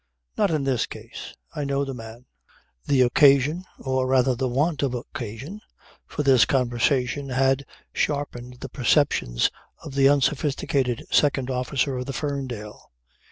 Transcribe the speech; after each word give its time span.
"Not 0.35 0.49
in 0.49 0.63
this 0.63 0.87
case. 0.87 1.35
I 1.55 1.63
know 1.63 1.85
the 1.85 1.93
man." 1.93 2.25
The 2.87 3.01
occasion, 3.01 3.65
or 3.77 4.07
rather 4.07 4.33
the 4.33 4.47
want 4.49 4.81
of 4.81 4.95
occasion, 4.95 5.61
for 6.07 6.23
this 6.23 6.43
conversation, 6.43 7.29
had 7.29 7.67
sharpened 7.93 8.61
the 8.61 8.69
perceptions 8.69 9.51
of 9.83 9.93
the 9.93 10.09
unsophisticated 10.09 11.05
second 11.11 11.51
officer 11.51 11.97
of 11.97 12.07
the 12.07 12.13
Ferndale. 12.13 12.89